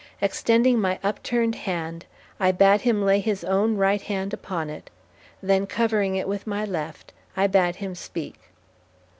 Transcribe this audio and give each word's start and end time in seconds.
Extending 0.19 0.81
my 0.81 0.97
upturned 1.03 1.53
hand, 1.53 2.07
I 2.39 2.51
bade 2.51 2.81
him 2.81 3.05
lay 3.05 3.19
his 3.19 3.43
own 3.43 3.75
right 3.77 4.01
hand 4.01 4.33
upon 4.33 4.71
it, 4.71 4.89
then 5.43 5.67
covering 5.67 6.15
it 6.15 6.27
with 6.27 6.47
my 6.47 6.65
left, 6.65 7.13
I 7.37 7.45
bade 7.45 7.75
him 7.75 7.93
speak. 7.93 8.39